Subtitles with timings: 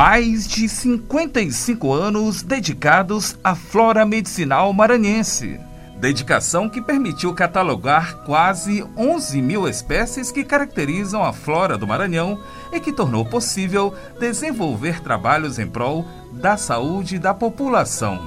[0.00, 5.58] Mais de 55 anos dedicados à flora medicinal maranhense.
[5.96, 12.38] Dedicação que permitiu catalogar quase 11 mil espécies que caracterizam a flora do Maranhão
[12.72, 18.20] e que tornou possível desenvolver trabalhos em prol da saúde da população.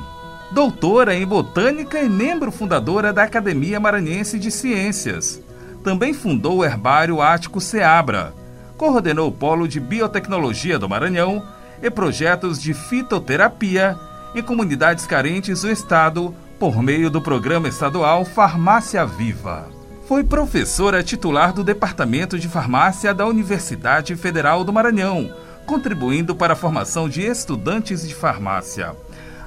[0.51, 5.41] Doutora em Botânica e membro fundadora da Academia Maranhense de Ciências.
[5.85, 8.33] Também fundou o Herbário Ático Seabra,
[8.75, 11.41] coordenou o Polo de Biotecnologia do Maranhão
[11.81, 13.97] e projetos de fitoterapia
[14.35, 19.67] em comunidades carentes do Estado por meio do Programa Estadual Farmácia Viva.
[20.07, 25.33] Foi professora titular do Departamento de Farmácia da Universidade Federal do Maranhão,
[25.65, 28.95] contribuindo para a formação de estudantes de farmácia.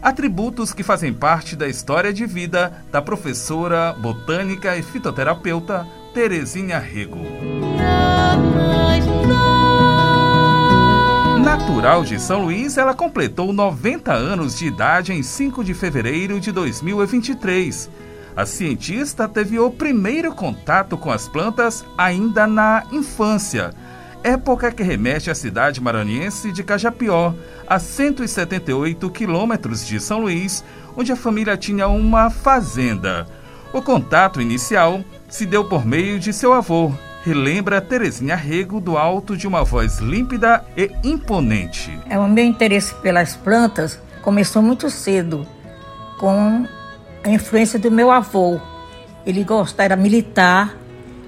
[0.02, 7.24] Atributos que fazem parte da história de vida da professora botânica e fitoterapeuta Terezinha Rego.
[11.64, 16.52] Natural de São Luís, ela completou 90 anos de idade em 5 de fevereiro de
[16.52, 17.88] 2023.
[18.36, 23.72] A cientista teve o primeiro contato com as plantas ainda na infância,
[24.22, 27.32] época que remete à cidade maranhense de Cajapió,
[27.66, 30.62] a 178 quilômetros de São Luís,
[30.94, 33.26] onde a família tinha uma fazenda.
[33.72, 36.92] O contato inicial se deu por meio de seu avô,
[37.24, 41.98] relembra Terezinha Rego do alto de uma voz límpida e imponente.
[42.08, 45.46] É, o meu interesse pelas plantas começou muito cedo,
[46.18, 46.66] com
[47.24, 48.60] a influência do meu avô.
[49.24, 50.76] Ele gostava, era militar,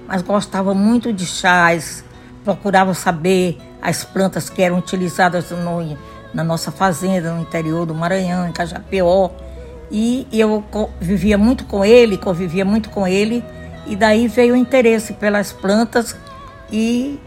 [0.07, 2.03] mas gostava muito de chás,
[2.43, 5.97] procurava saber as plantas que eram utilizadas no,
[6.31, 9.31] na nossa fazenda, no interior do Maranhão, em Cajapió.
[9.89, 10.63] E eu
[11.01, 13.43] vivia muito com ele, convivia muito com ele,
[13.87, 16.15] e daí veio o interesse pelas plantas
[16.71, 17.19] e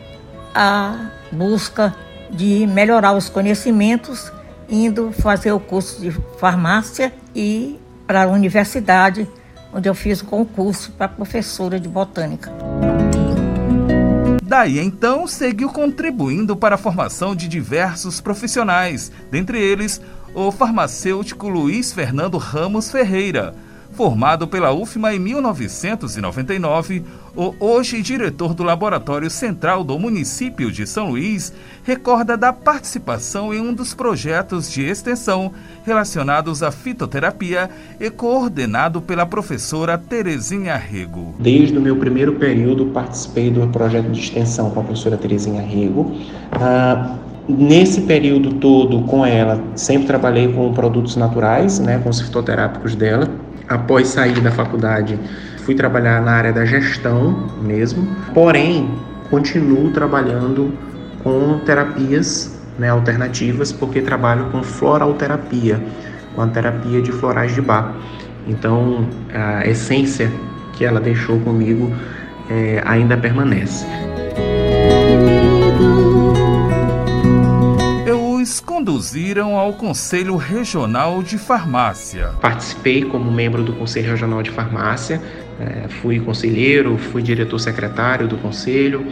[0.55, 1.95] a busca
[2.31, 4.31] de melhorar os conhecimentos,
[4.69, 9.29] indo fazer o curso de farmácia e para a universidade,
[9.73, 12.53] onde eu fiz o concurso para professora de botânica.
[14.43, 20.01] Daí então seguiu contribuindo para a formação de diversos profissionais, dentre eles
[20.35, 23.55] o farmacêutico Luiz Fernando Ramos Ferreira
[24.01, 27.05] Formado pela UFMA em 1999,
[27.37, 31.53] o hoje diretor do Laboratório Central do município de São Luís
[31.85, 35.53] recorda da participação em um dos projetos de extensão
[35.85, 37.69] relacionados à fitoterapia
[38.01, 41.35] e coordenado pela professora Terezinha Rego.
[41.39, 46.17] Desde o meu primeiro período participei do projeto de extensão com a professora Terezinha Rego.
[46.53, 52.95] Ah, nesse período todo com ela, sempre trabalhei com produtos naturais, né, com os fitoterápicos
[52.95, 53.29] dela
[53.71, 55.19] após sair da faculdade,
[55.65, 58.91] fui trabalhar na área da gestão mesmo, porém,
[59.31, 60.75] continuo trabalhando
[61.23, 65.81] com terapias né, alternativas, porque trabalho com floralterapia,
[66.35, 67.95] com a terapia de florais de bar.
[68.47, 70.31] Então, a essência
[70.73, 71.95] que ela deixou comigo
[72.51, 73.87] é, ainda permanece.
[78.81, 82.29] Conduziram ao Conselho Regional de Farmácia.
[82.41, 85.21] Participei como membro do Conselho Regional de Farmácia,
[85.61, 89.07] é, fui conselheiro, fui diretor secretário do conselho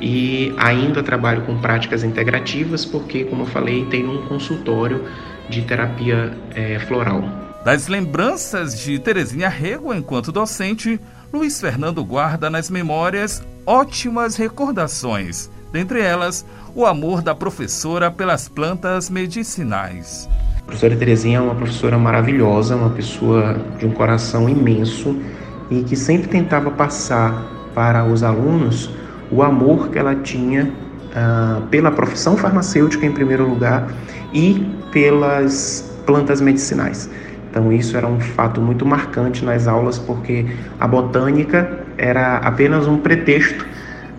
[0.00, 5.04] e ainda trabalho com práticas integrativas, porque, como eu falei, tenho um consultório
[5.50, 7.22] de terapia é, floral.
[7.62, 10.98] Das lembranças de Terezinha Rego enquanto docente,
[11.30, 16.44] Luiz Fernando guarda nas memórias ótimas recordações, dentre elas
[16.74, 20.28] o amor da professora pelas plantas medicinais.
[20.58, 25.16] A professora Terezinha é uma professora maravilhosa, uma pessoa de um coração imenso
[25.70, 27.44] e que sempre tentava passar
[27.74, 28.90] para os alunos
[29.30, 30.64] o amor que ela tinha
[31.10, 33.88] uh, pela profissão farmacêutica, em primeiro lugar,
[34.32, 37.08] e pelas plantas medicinais.
[37.50, 40.46] Então, isso era um fato muito marcante nas aulas, porque
[40.78, 43.66] a botânica era apenas um pretexto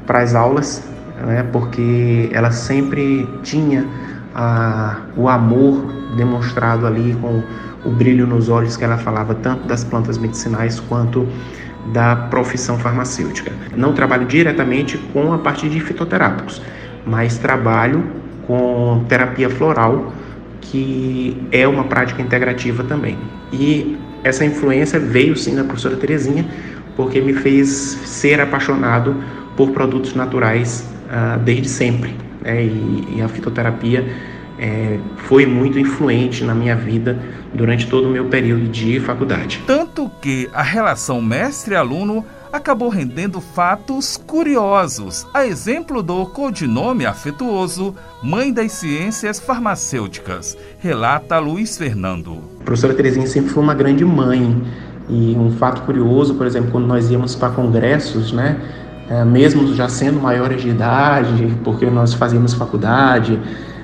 [0.06, 0.84] para as aulas
[1.26, 3.86] né, porque ela sempre tinha
[4.34, 5.86] a, o amor
[6.16, 7.44] demonstrado ali com
[7.84, 11.28] o brilho nos olhos que ela falava tanto das plantas medicinais quanto
[11.92, 13.52] da profissão farmacêutica.
[13.76, 16.62] Não trabalho diretamente com a parte de fitoterápicos,
[17.06, 18.04] mas trabalho
[18.46, 20.14] com terapia floral,
[20.60, 23.18] que é uma prática integrativa também.
[23.52, 26.46] E essa influência veio sim da professora Terezinha,
[26.96, 27.68] porque me fez
[28.06, 29.16] ser apaixonado
[29.58, 32.16] por produtos naturais uh, desde sempre.
[32.42, 32.63] Né?
[32.63, 34.08] E, e, a fitoterapia
[34.58, 37.19] é, foi muito influente na minha vida
[37.54, 39.62] durante todo o meu período de faculdade.
[39.68, 48.52] Tanto que a relação mestre-aluno acabou rendendo fatos curiosos, a exemplo do codinome afetuoso Mãe
[48.52, 52.42] das Ciências Farmacêuticas, relata Luiz Fernando.
[52.60, 54.62] A professora Terezinha sempre foi uma grande mãe.
[55.10, 58.62] E um fato curioso, por exemplo, quando nós íamos para congressos, né,
[59.12, 63.38] é, mesmo já sendo maiores de idade, porque nós fazíamos faculdade,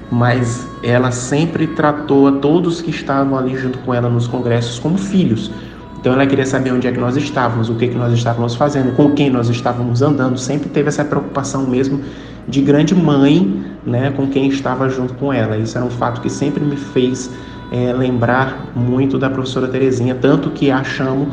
[0.10, 4.98] mas ela sempre tratou a todos que estavam ali junto com ela nos congressos como
[4.98, 5.52] filhos.
[6.00, 8.96] Então ela queria saber onde é que nós estávamos, o que, que nós estávamos fazendo,
[8.96, 10.38] com quem nós estávamos andando.
[10.38, 12.00] Sempre teve essa preocupação mesmo
[12.48, 15.58] de grande mãe, né, com quem estava junto com ela.
[15.58, 17.30] Isso era um fato que sempre me fez
[17.70, 21.28] é, lembrar muito da professora Terezinha, tanto que a chamo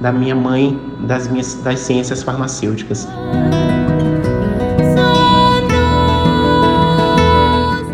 [0.00, 3.08] da minha mãe das minhas das ciências farmacêuticas.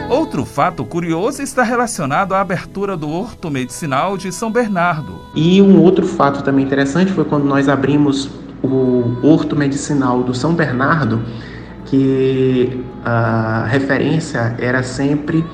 [0.08, 5.20] Outro fato curioso está relacionado à abertura do Horto Medicinal de São Bernardo.
[5.34, 8.30] E um outro fato também interessante foi quando nós abrimos
[8.62, 11.22] o Horto Medicinal do São Bernardo,
[11.84, 15.44] que a referência era sempre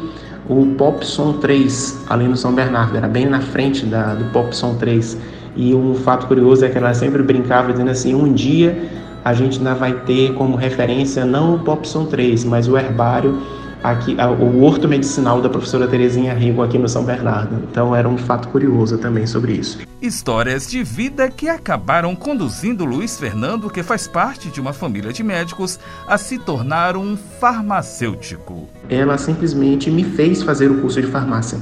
[0.49, 5.19] o Popson 3, ali no São Bernardo, era bem na frente da, do Popson 3.
[5.59, 8.89] E um fato curioso é que ela sempre brincava dizendo assim: um dia
[9.25, 13.43] a gente ainda vai ter como referência não o Popson 3, mas o herbário
[13.83, 17.57] aqui, o horto medicinal da professora Terezinha Rigo aqui no São Bernardo.
[17.71, 19.81] Então era um fato curioso também sobre isso.
[20.01, 25.25] Histórias de vida que acabaram conduzindo Luiz Fernando, que faz parte de uma família de
[25.25, 28.69] médicos, a se tornar um farmacêutico.
[28.89, 31.59] Ela simplesmente me fez fazer o curso de farmácia.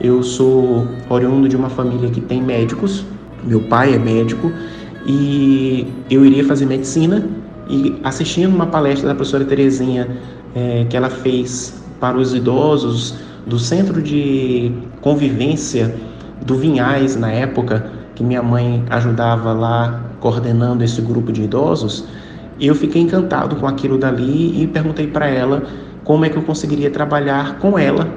[0.00, 3.04] Eu sou oriundo de uma família que tem médicos,
[3.44, 4.52] meu pai é médico,
[5.06, 7.26] e eu iria fazer medicina
[7.68, 10.08] e assistindo uma palestra da professora Terezinha
[10.54, 13.14] é, que ela fez para os idosos
[13.46, 15.94] do Centro de Convivência
[16.44, 22.04] do Vinhais, na época, que minha mãe ajudava lá coordenando esse grupo de idosos,
[22.60, 25.64] eu fiquei encantado com aquilo dali e perguntei para ela
[26.04, 28.08] como é que eu conseguiria trabalhar com ela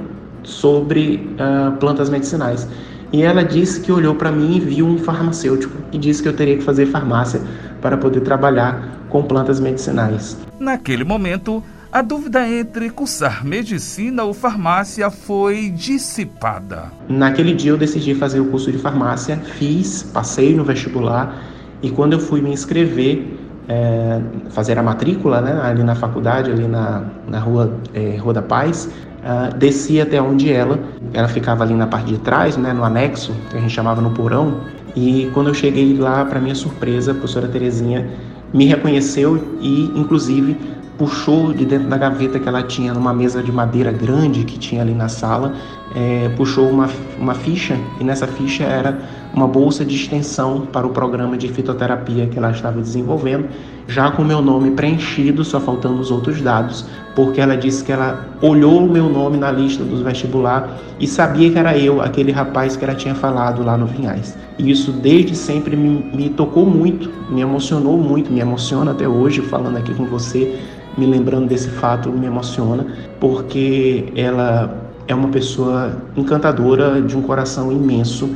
[0.44, 2.68] sobre uh, plantas medicinais.
[3.16, 6.34] E ela disse que olhou para mim e viu um farmacêutico e disse que eu
[6.34, 7.40] teria que fazer farmácia
[7.80, 10.38] para poder trabalhar com plantas medicinais.
[10.60, 16.92] Naquele momento, a dúvida entre cursar medicina ou farmácia foi dissipada.
[17.08, 21.42] Naquele dia eu decidi fazer o curso de farmácia, fiz, passei no vestibular
[21.82, 23.26] e quando eu fui me inscrever,
[23.70, 24.20] é,
[24.50, 28.90] fazer a matrícula né, ali na faculdade, ali na, na rua, é, rua da Paz,
[29.26, 30.80] uh, desci até onde ela,
[31.14, 34.12] ela ficava ali na parte de trás, né, no anexo, que a gente chamava no
[34.12, 34.62] porão,
[34.96, 38.08] e quando eu cheguei lá, para minha surpresa, a professora Terezinha
[38.54, 40.56] me reconheceu e, inclusive,
[40.98, 44.82] puxou de dentro da gaveta que ela tinha numa mesa de madeira grande que tinha
[44.82, 45.54] ali na sala,
[45.94, 46.90] é, puxou uma,
[47.20, 48.98] uma ficha e nessa ficha era
[49.34, 53.50] uma bolsa de extensão para o programa de fitoterapia que ela estava desenvolvendo,
[53.88, 56.86] já com meu nome preenchido, só faltando os outros dados,
[57.16, 61.52] porque ela disse que ela olhou o meu nome na lista dos vestibular e sabia
[61.52, 64.38] que era eu, aquele rapaz que ela tinha falado lá no Vinhais.
[64.58, 69.42] E isso desde sempre me, me tocou muito, me emocionou muito, me emociona até hoje
[69.42, 70.60] falando aqui com você
[70.98, 72.86] me lembrando desse fato me emociona,
[73.20, 78.30] porque ela é uma pessoa encantadora, de um coração imenso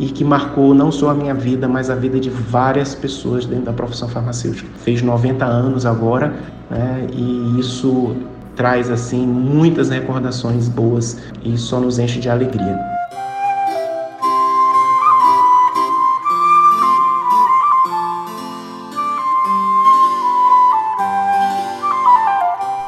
[0.00, 3.66] e que marcou não só a minha vida, mas a vida de várias pessoas dentro
[3.66, 4.66] da profissão farmacêutica.
[4.78, 6.34] Fez 90 anos agora,
[6.70, 8.16] né, e isso
[8.56, 12.78] traz assim muitas recordações boas e só nos enche de alegria.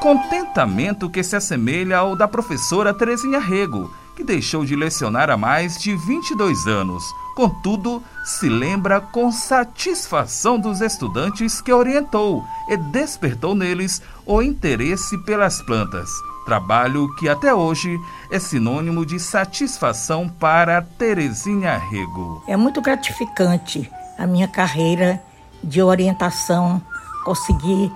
[0.00, 5.78] Contentamento que se assemelha ao da professora Terezinha Rego, que deixou de lecionar há mais
[5.78, 7.02] de 22 anos.
[7.34, 15.62] Contudo, se lembra com satisfação dos estudantes que orientou e despertou neles o interesse pelas
[15.62, 16.10] plantas.
[16.44, 17.98] Trabalho que até hoje
[18.30, 22.42] é sinônimo de satisfação para Terezinha Rego.
[22.48, 25.22] É muito gratificante a minha carreira
[25.62, 26.82] de orientação,
[27.24, 27.92] conseguir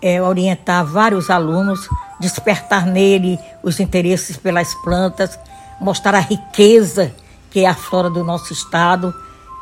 [0.00, 5.38] é, orientar vários alunos, despertar nele os interesses pelas plantas,
[5.80, 7.12] mostrar a riqueza
[7.50, 9.12] que é a flora do nosso estado.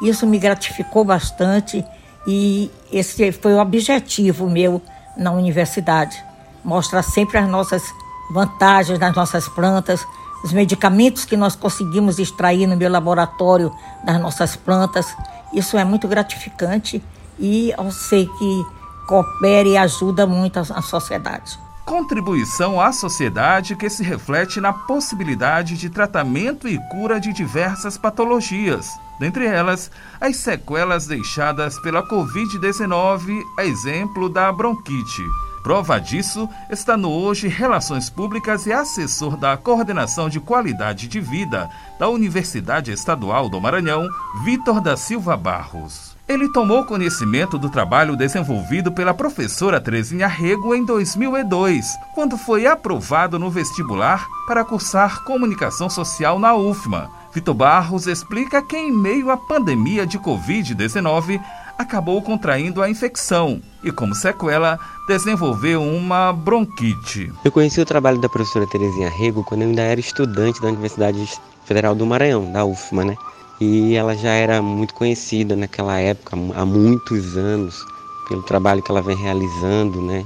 [0.02, 1.84] Isso me gratificou bastante
[2.26, 4.82] e esse foi o objetivo meu
[5.16, 6.22] na universidade.
[6.64, 7.82] Mostrar sempre as nossas
[8.30, 10.06] vantagens das nossas plantas,
[10.44, 13.72] os medicamentos que nós conseguimos extrair no meu laboratório
[14.04, 15.06] das nossas plantas.
[15.52, 17.02] Isso é muito gratificante
[17.38, 18.66] e eu sei que
[19.06, 21.58] coopera e ajuda muito a, sociedade.
[21.88, 29.00] Contribuição à sociedade que se reflete na possibilidade de tratamento e cura de diversas patologias.
[29.18, 29.90] dentre elas
[30.20, 35.22] as sequelas deixadas pela Covid-19, a exemplo da bronquite.
[35.62, 41.70] Prova disso está no hoje Relações Públicas e assessor da Coordenação de Qualidade de Vida
[41.98, 44.06] da Universidade Estadual do Maranhão,
[44.44, 46.07] Vitor da Silva Barros.
[46.28, 53.38] Ele tomou conhecimento do trabalho desenvolvido pela professora Terezinha Rego em 2002, quando foi aprovado
[53.38, 57.10] no vestibular para cursar Comunicação Social na UFMA.
[57.32, 61.40] Vitor Barros explica que, em meio à pandemia de Covid-19,
[61.78, 67.32] acabou contraindo a infecção e, como sequela, desenvolveu uma bronquite.
[67.42, 71.40] Eu conheci o trabalho da professora Terezinha Rego quando eu ainda era estudante da Universidade
[71.64, 73.16] Federal do Maranhão, da UFMA, né?
[73.60, 77.84] E ela já era muito conhecida naquela época, há muitos anos,
[78.28, 80.24] pelo trabalho que ela vem realizando, né?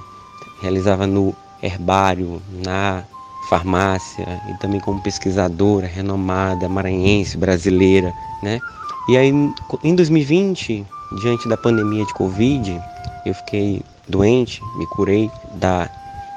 [0.60, 3.04] Realizava no herbário, na
[3.48, 8.60] farmácia e também como pesquisadora renomada, maranhense, brasileira, né?
[9.08, 9.30] E aí,
[9.82, 10.86] em 2020,
[11.22, 12.80] diante da pandemia de Covid,
[13.24, 15.88] eu fiquei doente, me curei da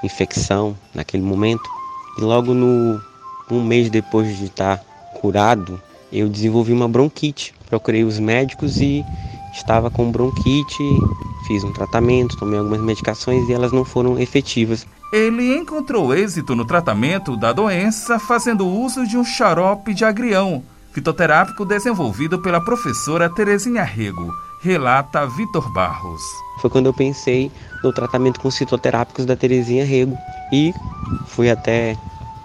[0.04, 1.70] infecção naquele momento.
[2.18, 3.02] E logo no
[3.52, 4.82] um mês depois de estar
[5.20, 5.80] curado,
[6.20, 7.54] eu desenvolvi uma bronquite.
[7.70, 9.04] Procurei os médicos e
[9.54, 10.84] estava com bronquite,
[11.48, 14.86] fiz um tratamento, tomei algumas medicações e elas não foram efetivas.
[15.12, 21.66] Ele encontrou êxito no tratamento da doença fazendo uso de um xarope de agrião, fitoterápico
[21.66, 24.32] desenvolvido pela professora Terezinha Rego
[24.66, 26.22] relata Vitor Barros.
[26.60, 27.52] Foi quando eu pensei
[27.84, 30.18] no tratamento com citoterápicos da Terezinha Rego
[30.52, 30.74] e
[31.28, 31.96] fui até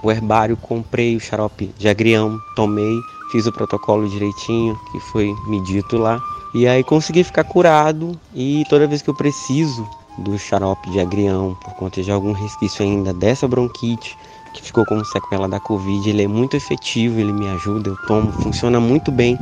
[0.02, 2.94] o herbário, comprei o xarope de agrião, tomei,
[3.30, 6.20] fiz o protocolo direitinho que foi me dito lá
[6.52, 11.56] e aí consegui ficar curado e toda vez que eu preciso do xarope de agrião
[11.64, 14.16] por conta de algum resquício ainda dessa bronquite
[14.52, 18.32] que ficou como sequela da Covid, ele é muito efetivo, ele me ajuda, eu tomo,
[18.32, 19.38] funciona muito bem.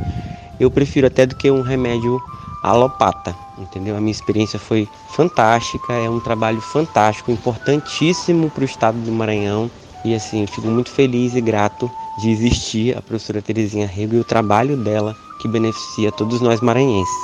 [0.60, 2.20] Eu prefiro até do que um remédio
[2.62, 3.96] alopata, entendeu?
[3.96, 9.70] A minha experiência foi fantástica, é um trabalho fantástico, importantíssimo para o estado do Maranhão
[10.08, 14.24] e assim, fico muito feliz e grato de existir a professora Terezinha Rego e o
[14.24, 17.14] trabalho dela que beneficia todos nós maranhenses.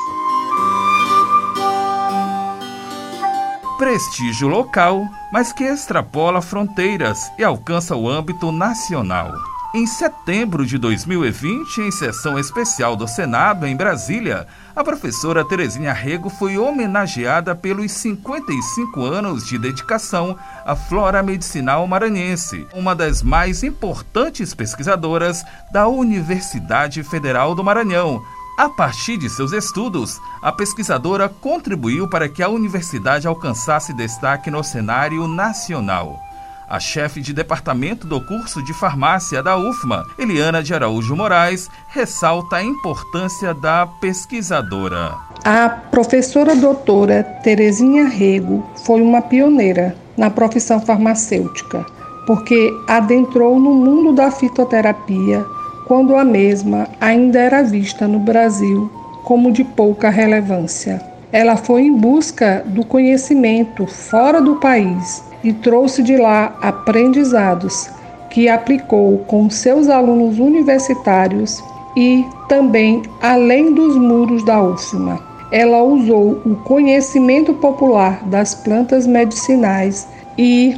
[3.78, 9.32] Prestígio local, mas que extrapola fronteiras e alcança o âmbito nacional.
[9.76, 16.30] Em setembro de 2020, em sessão especial do Senado em Brasília, a professora Terezinha Rego
[16.30, 24.54] foi homenageada pelos 55 anos de dedicação à flora medicinal maranhense, uma das mais importantes
[24.54, 28.22] pesquisadoras da Universidade Federal do Maranhão.
[28.56, 34.62] A partir de seus estudos, a pesquisadora contribuiu para que a universidade alcançasse destaque no
[34.62, 36.23] cenário nacional.
[36.68, 42.56] A chefe de departamento do curso de farmácia da UFMA, Eliana de Araújo Moraes, ressalta
[42.56, 45.14] a importância da pesquisadora.
[45.44, 51.84] A professora doutora Terezinha Rego foi uma pioneira na profissão farmacêutica,
[52.26, 55.44] porque adentrou no mundo da fitoterapia
[55.86, 58.90] quando a mesma ainda era vista no Brasil
[59.22, 61.02] como de pouca relevância.
[61.30, 67.88] Ela foi em busca do conhecimento fora do país e trouxe de lá aprendizados
[68.30, 71.62] que aplicou com seus alunos universitários
[71.96, 75.20] e também além dos muros da UFMA.
[75.52, 80.76] Ela usou o conhecimento popular das plantas medicinais e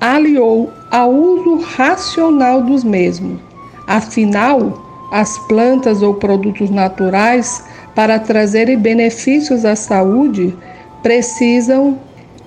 [0.00, 3.40] aliou ao uso racional dos mesmos.
[3.88, 10.56] Afinal, as plantas ou produtos naturais, para trazerem benefícios à saúde,
[11.02, 11.98] precisam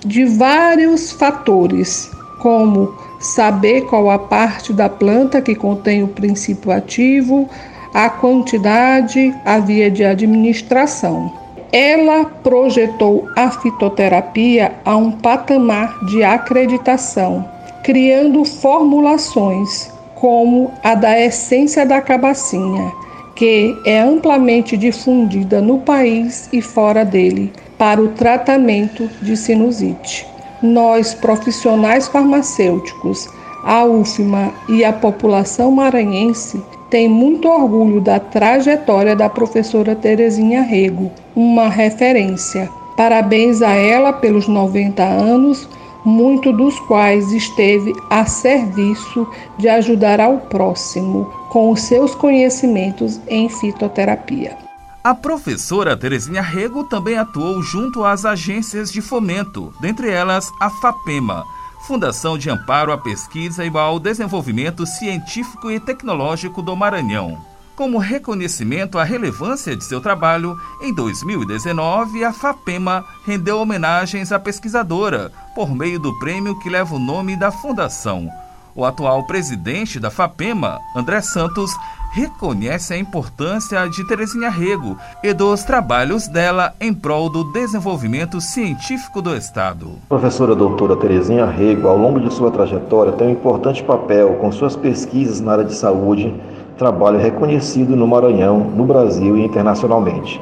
[0.04, 7.48] de vários fatores, como saber qual a parte da planta que contém o princípio ativo,
[7.92, 11.32] a quantidade, a via de administração.
[11.72, 17.44] Ela projetou a fitoterapia a um patamar de acreditação,
[17.82, 22.90] criando formulações como a da essência da cabacinha,
[23.34, 30.26] que é amplamente difundida no país e fora dele para o tratamento de sinusite.
[30.60, 33.28] Nós, profissionais farmacêuticos,
[33.64, 41.10] a UFMA e a população maranhense tem muito orgulho da trajetória da professora Terezinha Rego,
[41.36, 42.68] uma referência.
[42.96, 45.68] Parabéns a ela pelos 90 anos,
[46.04, 53.48] muito dos quais esteve a serviço de ajudar ao próximo com os seus conhecimentos em
[53.48, 54.67] fitoterapia.
[55.08, 61.46] A professora Terezinha Rego também atuou junto às agências de fomento, dentre elas a FAPEMA,
[61.86, 67.42] Fundação de Amparo à Pesquisa e ao Desenvolvimento Científico e Tecnológico do Maranhão.
[67.74, 75.32] Como reconhecimento à relevância de seu trabalho, em 2019, a FAPEMA rendeu homenagens à pesquisadora
[75.54, 78.30] por meio do prêmio que leva o nome da Fundação.
[78.74, 81.74] O atual presidente da FAPEMA, André Santos,
[82.10, 89.20] reconhece a importância de Terezinha Rego e dos trabalhos dela em prol do desenvolvimento científico
[89.20, 89.92] do Estado.
[90.08, 94.74] Professora doutora Terezinha Rego, ao longo de sua trajetória, tem um importante papel com suas
[94.74, 96.34] pesquisas na área de saúde,
[96.76, 100.40] trabalho reconhecido no Maranhão, no Brasil e internacionalmente.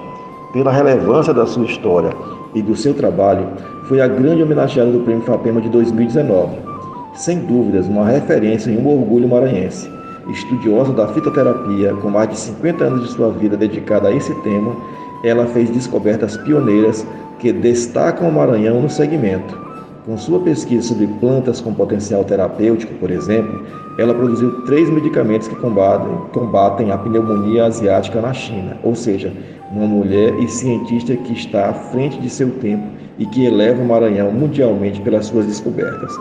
[0.53, 2.11] Pela relevância da sua história
[2.55, 3.47] e do seu trabalho,
[3.89, 6.57] foi a grande homenageada do Prêmio FAPEMA de 2019.
[7.15, 9.96] Sem dúvidas, uma referência e um orgulho maranhense
[10.29, 14.77] estudiosa da fitoterapia, com mais de 50 anos de sua vida dedicada a esse tema,
[15.23, 17.07] ela fez descobertas pioneiras
[17.39, 19.67] que destacam o Maranhão no segmento.
[20.05, 23.65] Com sua pesquisa sobre plantas com potencial terapêutico, por exemplo,
[23.99, 29.33] ela produziu três medicamentos que combatem, combatem a pneumonia asiática na China, ou seja,
[29.73, 32.87] uma mulher e cientista que está à frente de seu tempo
[33.19, 36.15] e que eleva o Maranhão mundialmente pelas suas descobertas.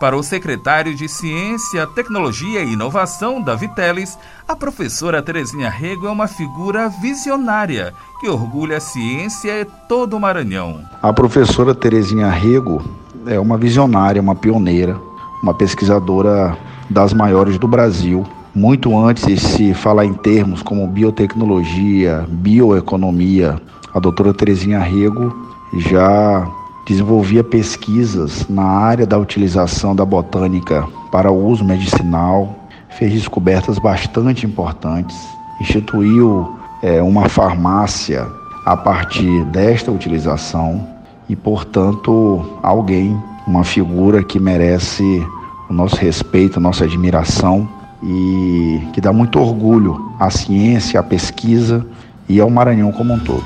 [0.00, 6.10] Para o secretário de Ciência, Tecnologia e Inovação, Davi Teles, a professora Terezinha Rego é
[6.10, 10.80] uma figura visionária que orgulha a ciência e todo o Maranhão.
[11.02, 12.82] A professora Terezinha Rego
[13.26, 14.98] é uma visionária, uma pioneira,
[15.42, 16.56] uma pesquisadora
[16.88, 18.26] das maiores do Brasil.
[18.54, 23.60] Muito antes de se falar em termos como biotecnologia, bioeconomia,
[23.92, 25.30] a doutora Terezinha Rego
[25.74, 26.50] já
[26.86, 32.54] desenvolvia pesquisas na área da utilização da botânica para uso medicinal,
[32.98, 35.16] fez descobertas bastante importantes,
[35.60, 38.26] instituiu é, uma farmácia
[38.64, 40.86] a partir desta utilização
[41.28, 45.26] e, portanto, alguém, uma figura que merece
[45.68, 47.68] o nosso respeito, a nossa admiração
[48.02, 51.86] e que dá muito orgulho à ciência, à pesquisa
[52.28, 53.44] e ao Maranhão como um todo.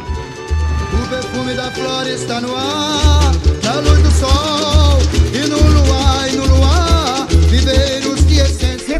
[0.92, 3.13] O perfume da no ar.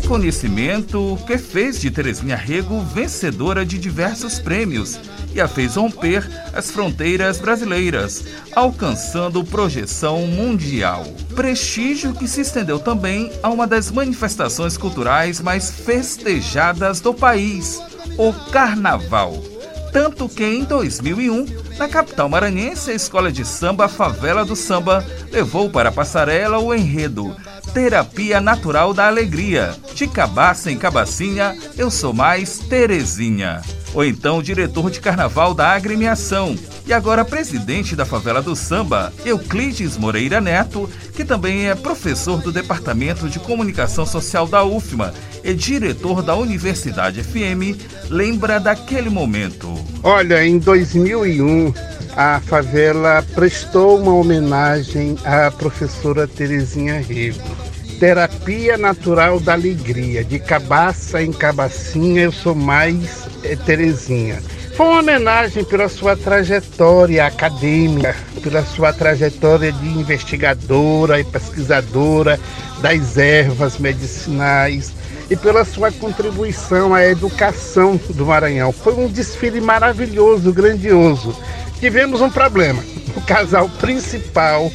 [0.05, 5.01] Reconhecimento que fez de Terezinha Rego vencedora de diversos prêmios
[5.35, 8.23] e a fez romper as fronteiras brasileiras,
[8.55, 11.05] alcançando projeção mundial.
[11.35, 17.81] Prestígio que se estendeu também a uma das manifestações culturais mais festejadas do país,
[18.19, 19.43] o Carnaval.
[19.91, 21.47] Tanto que em 2001,
[21.79, 26.75] na capital maranhense, a escola de samba Favela do Samba levou para a passarela o
[26.75, 27.35] enredo
[27.75, 29.75] Terapia Natural da Alegria.
[29.97, 33.63] De cabaça em cabacinha, eu sou mais Terezinha.
[33.93, 36.57] Ou então diretor de carnaval da agremiação
[36.87, 42.53] e agora presidente da favela do samba, Euclides Moreira Neto, que também é professor do
[42.53, 47.77] Departamento de Comunicação Social da UFMA e diretor da Universidade FM,
[48.09, 49.75] lembra daquele momento.
[50.01, 51.75] Olha, em 2001,
[52.17, 57.64] a favela prestou uma homenagem à professora Terezinha Rego
[57.99, 64.43] Terapia Natural da Alegria, de cabaça em cabacinha, eu sou mais é, Terezinha.
[64.77, 72.41] Foi uma homenagem pela sua trajetória acadêmica, pela sua trajetória de investigadora e pesquisadora
[72.83, 74.93] das ervas medicinais
[75.31, 78.73] e pela sua contribuição à educação do Maranhão.
[78.73, 81.35] Foi um desfile maravilhoso, grandioso.
[81.79, 82.83] Tivemos um problema.
[83.17, 84.73] O casal principal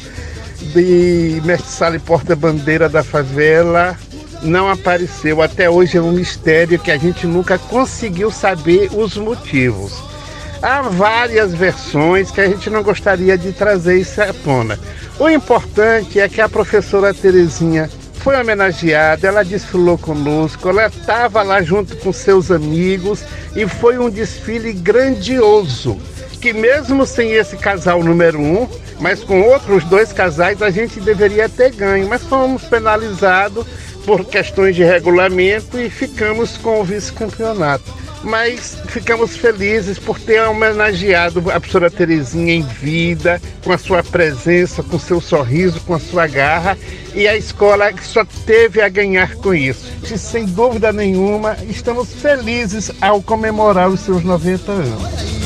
[0.60, 3.96] de Mestre Sala e Porta-Bandeira da Favela
[4.42, 5.42] não apareceu.
[5.42, 9.92] Até hoje é um mistério que a gente nunca conseguiu saber os motivos.
[10.62, 14.78] Há várias versões que a gente não gostaria de trazer isso à tona.
[15.18, 21.62] O importante é que a professora Terezinha foi homenageada, ela desfilou conosco, ela estava lá
[21.62, 23.24] junto com seus amigos
[23.56, 25.98] e foi um desfile grandioso
[26.40, 28.66] que mesmo sem esse casal número um,
[29.00, 33.66] mas com outros dois casais a gente deveria ter ganho, mas fomos penalizados
[34.04, 38.00] por questões de regulamento e ficamos com o vice-campeonato.
[38.22, 44.82] Mas ficamos felizes por ter homenageado a professora Terezinha em vida, com a sua presença,
[44.82, 46.76] com seu sorriso, com a sua garra,
[47.14, 49.90] e a escola só teve a ganhar com isso.
[50.02, 55.39] E, sem dúvida nenhuma, estamos felizes ao comemorar os seus 90 anos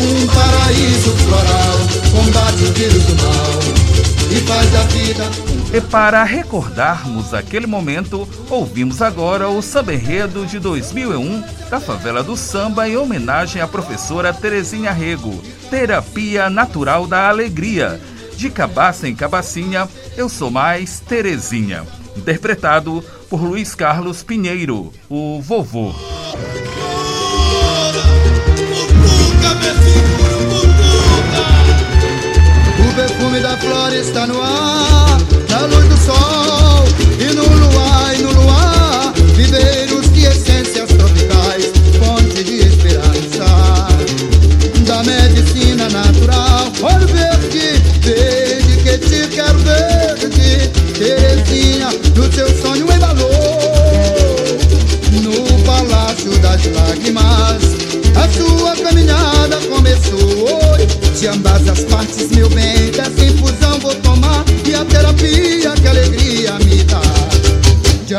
[0.00, 1.78] um paraíso floral,
[2.12, 5.24] combate o vírus do mal e faz da vida.
[5.72, 12.36] E para recordarmos aquele momento, ouvimos agora o samba enredo de 2001 da Favela do
[12.36, 18.00] Samba em homenagem à professora Terezinha Rego, Terapia Natural da Alegria.
[18.36, 21.86] De cabaça em cabacinha, eu sou mais Terezinha.
[22.16, 25.94] Interpretado por Luiz Carlos Pinheiro, o vovô.
[33.50, 36.84] Da flor está no ar, na luz do sol
[37.18, 43.88] e no luar, e no luar, viveiros de essências tropicais, fonte de esperança
[44.86, 46.70] da medicina natural.
[46.80, 53.30] Olho verde, verde que te quero verde, Terezinha, no teu sonho embalou,
[55.22, 57.62] no palácio das lágrimas,
[58.14, 60.60] a sua caminhada começou.
[61.18, 63.29] De ambas as partes, meu bem, dessa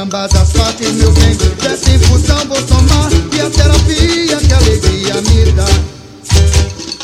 [0.02, 0.08] As
[0.54, 5.68] partes, meu bem, dessa infusão vou tomar E a terapia que alegria me dá.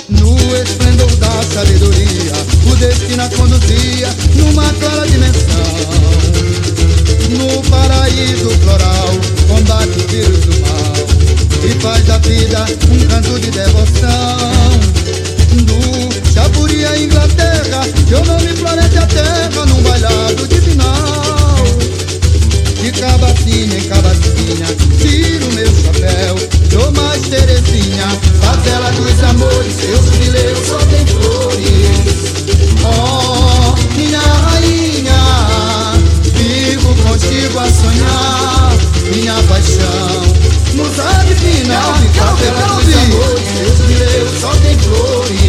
[0.10, 2.34] No esplendor da sabedoria,
[2.66, 5.78] o destino a conduzia numa clara dimensão.
[7.38, 9.10] No paraíso floral,
[9.48, 11.08] combate o vírus do mal
[11.66, 14.80] e faz da vida um canto de devoção.
[15.54, 21.27] Do Chapuri a Inglaterra Eu não me florete a terra num bailado divinal
[22.88, 24.66] De cabacinha em cabacinha
[24.98, 26.36] Tiro meu chapéu
[26.70, 28.08] Dou mais Terezinha
[28.40, 32.48] Favela dos amores Seus fileiros só tem flores.
[32.86, 35.20] Oh, minha rainha
[36.34, 38.74] Vivo contigo a sonhar
[39.14, 40.22] Minha paixão.
[40.76, 41.82] Musa divina
[42.14, 45.47] Favela dos amores Seus fileiros só tem flores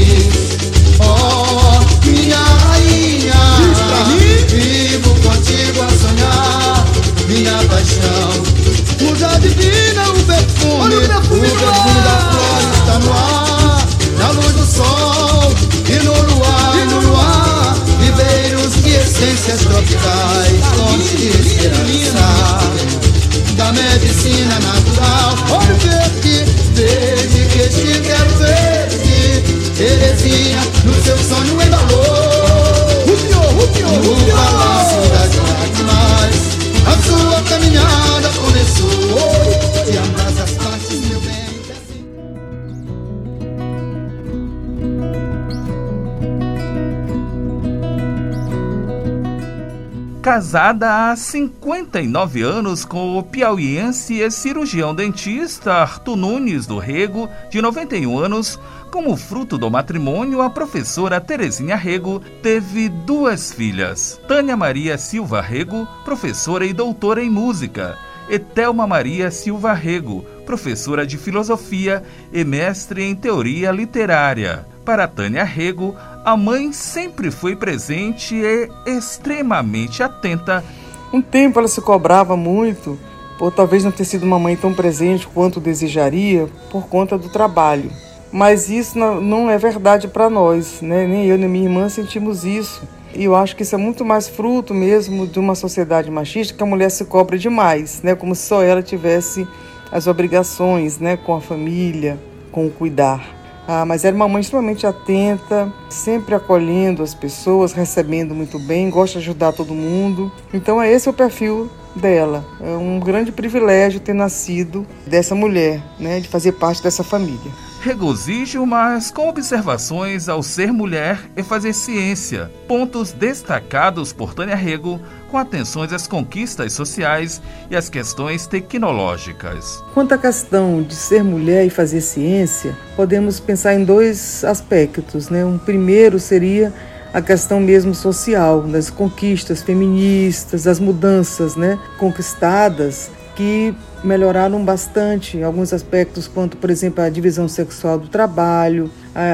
[50.49, 57.61] Casada há 59 anos com o piauiense e cirurgião dentista Arthur Nunes do Rego, de
[57.61, 58.59] 91 anos,
[58.91, 65.87] como fruto do matrimônio, a professora Terezinha Rego teve duas filhas: Tânia Maria Silva Rego,
[66.03, 73.03] professora e doutora em música, e Thelma Maria Silva Rego, professora de filosofia e mestre
[73.03, 74.65] em teoria literária.
[74.88, 80.64] Para Tânia Rego, a mãe sempre foi presente e extremamente atenta.
[81.12, 82.98] Um tempo ela se cobrava muito
[83.38, 87.90] por talvez não ter sido uma mãe tão presente quanto desejaria por conta do trabalho.
[88.33, 91.07] Mas isso não é verdade para nós, né?
[91.07, 92.81] Nem eu nem minha irmã sentimos isso.
[93.14, 96.62] E eu acho que isso é muito mais fruto mesmo de uma sociedade machista que
[96.62, 98.14] a mulher se cobra demais, né?
[98.14, 99.46] Como se só ela tivesse
[99.92, 101.18] as obrigações, né?
[101.18, 102.18] Com a família,
[102.51, 103.38] com o cuidar.
[103.70, 109.18] Ah, mas era uma mãe extremamente atenta, sempre acolhendo as pessoas, recebendo muito bem, gosta
[109.18, 110.33] de ajudar todo mundo.
[110.54, 112.42] Então é esse o perfil dela.
[112.62, 116.18] É um grande privilégio ter nascido dessa mulher, né?
[116.18, 122.51] De fazer parte dessa família regozijo, mas com observações ao ser mulher e fazer ciência,
[122.67, 129.83] pontos destacados por Tânia Rego, com atenções às conquistas sociais e às questões tecnológicas.
[129.95, 135.29] Quanto à questão de ser mulher e fazer ciência, podemos pensar em dois aspectos.
[135.29, 135.45] Né?
[135.45, 136.73] Um primeiro seria
[137.12, 143.72] a questão mesmo social, das conquistas feministas, as mudanças né, conquistadas que
[144.03, 148.90] melhoraram bastante alguns aspectos, quanto, por exemplo, a divisão sexual do trabalho,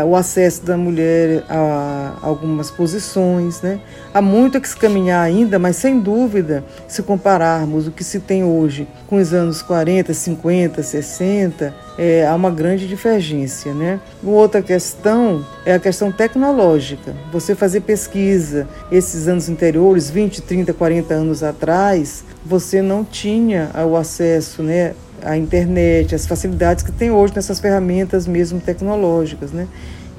[0.06, 3.60] o acesso da mulher a, a algumas posições.
[3.60, 3.80] Né?
[4.12, 8.20] Há muito a que se caminhar ainda, mas sem dúvida, se compararmos o que se
[8.20, 13.74] tem hoje com os anos 40, 50, 60, é, há uma grande divergência.
[13.74, 14.00] Né?
[14.22, 17.14] Outra questão é a questão tecnológica.
[17.30, 23.96] Você fazer pesquisa esses anos anteriores, 20, 30, 40 anos atrás, você não tinha o
[23.96, 24.94] acesso né,
[25.24, 29.66] à internet, as facilidades que tem hoje nessas ferramentas mesmo tecnológicas, né,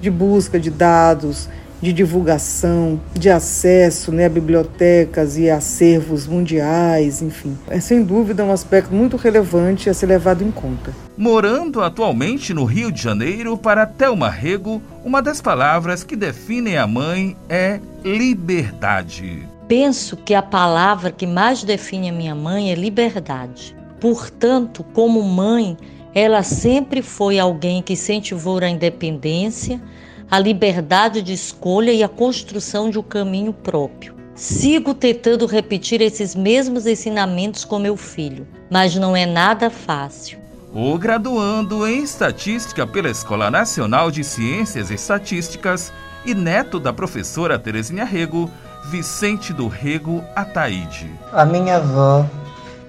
[0.02, 1.48] de busca de dados,
[1.82, 7.58] de divulgação, de acesso né, a bibliotecas e acervos mundiais, enfim.
[7.70, 10.92] É sem dúvida um aspecto muito relevante a ser levado em conta.
[11.18, 16.88] Morando atualmente no Rio de Janeiro, para Thelma Rego, uma das palavras que definem a
[16.88, 19.48] mãe é liberdade.
[19.68, 23.76] Penso que a palavra que mais define a minha mãe é liberdade.
[24.06, 25.76] Portanto, como mãe,
[26.14, 29.82] ela sempre foi alguém que incentivou a independência,
[30.30, 34.14] a liberdade de escolha e a construção de um caminho próprio.
[34.36, 40.38] Sigo tentando repetir esses mesmos ensinamentos com meu filho, mas não é nada fácil.
[40.72, 45.92] O graduando em Estatística pela Escola Nacional de Ciências e Estatísticas
[46.24, 48.52] e neto da professora Terezinha Rego,
[48.88, 51.10] Vicente do Rego Ataíde.
[51.34, 52.24] A minha avó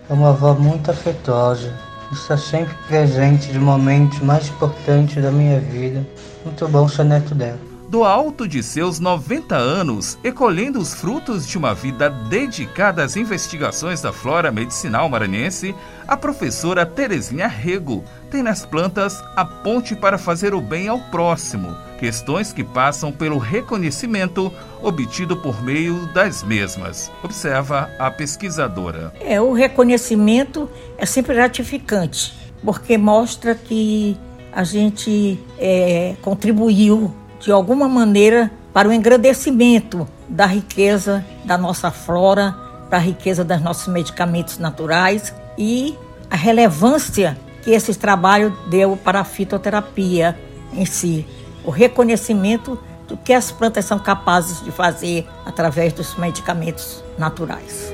[0.08, 1.72] é uma avó muito afetuosa,
[2.12, 6.06] está sempre presente de momentos mais importantes da minha vida.
[6.44, 11.46] Muito bom ser neto dela do alto de seus 90 anos e colhendo os frutos
[11.46, 15.74] de uma vida dedicada às investigações da flora medicinal maranhense,
[16.06, 21.74] a professora Terezinha Rego tem nas plantas a ponte para fazer o bem ao próximo,
[21.98, 29.12] questões que passam pelo reconhecimento obtido por meio das mesmas, observa a pesquisadora.
[29.20, 30.68] É, o reconhecimento
[30.98, 34.16] é sempre gratificante, porque mostra que
[34.52, 42.54] a gente é, contribuiu de alguma maneira, para o engrandecimento da riqueza da nossa flora,
[42.90, 45.96] da riqueza dos nossos medicamentos naturais e
[46.30, 50.38] a relevância que esse trabalho deu para a fitoterapia
[50.72, 51.26] em si.
[51.64, 57.92] O reconhecimento do que as plantas são capazes de fazer através dos medicamentos naturais.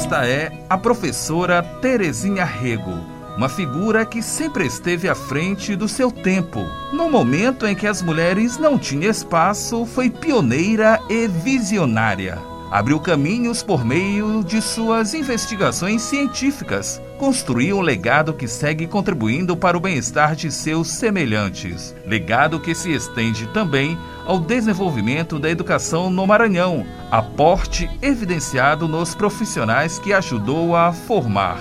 [0.00, 3.04] Esta é a professora Terezinha Rego,
[3.36, 6.60] uma figura que sempre esteve à frente do seu tempo.
[6.92, 13.62] No momento em que as mulheres não tinham espaço, foi pioneira e visionária abriu caminhos
[13.62, 20.36] por meio de suas investigações científicas, construiu um legado que segue contribuindo para o bem-estar
[20.36, 21.94] de seus semelhantes.
[22.06, 29.98] Legado que se estende também ao desenvolvimento da educação no Maranhão, aporte evidenciado nos profissionais
[29.98, 31.58] que ajudou a formar.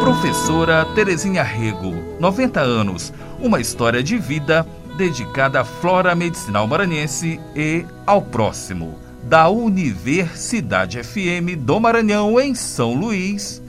[0.00, 4.66] Professora Terezinha Rego, 90 anos, uma história de vida
[5.00, 8.98] dedicada à flora medicinal maranhense e ao próximo.
[9.22, 13.62] Da Universidade FM do Maranhão, em São Luís,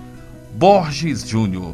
[0.53, 1.73] Borges Júnior.